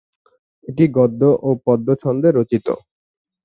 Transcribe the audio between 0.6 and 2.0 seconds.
এটি গদ্য ও পদ্য